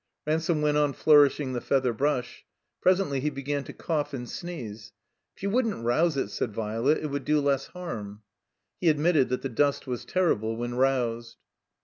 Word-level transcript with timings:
•Ransome 0.25 0.63
went 0.63 0.77
on 0.79 0.95
flotirishing 0.95 1.53
the 1.53 1.61
feather 1.61 1.93
brush. 1.93 2.43
Presently 2.81 3.19
he 3.19 3.29
began 3.29 3.63
to 3.65 3.71
cough 3.73 4.15
and 4.15 4.27
sneeze. 4.27 4.93
"If 5.35 5.43
you 5.43 5.51
wouldn't 5.51 5.85
rouse 5.85 6.17
it," 6.17 6.29
said 6.29 6.55
Violet, 6.55 6.97
"it 7.03 7.11
would 7.11 7.23
do 7.23 7.39
less 7.39 7.67
harm." 7.67 8.23
He 8.79 8.89
admitted 8.89 9.29
that 9.29 9.43
the 9.43 9.49
dust 9.49 9.85
was 9.85 10.03
terrible 10.03 10.55
when 10.55 10.73
roused. 10.73 11.37